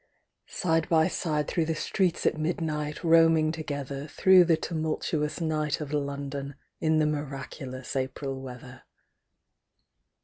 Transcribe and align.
SIDE 0.47 0.89
by 0.89 1.07
side 1.07 1.47
through 1.47 1.65
the 1.65 1.75
streets 1.75 2.25
at 2.25 2.35
mid 2.35 2.59
night, 2.59 3.03
Roaming 3.03 3.51
together, 3.51 4.07
Through 4.07 4.45
the 4.45 4.57
tumultuous 4.57 5.39
night 5.39 5.79
of 5.79 5.93
London, 5.93 6.55
In 6.79 6.97
the 6.97 7.05
miraculous 7.05 7.95
April 7.95 8.41
weather. 8.41 8.81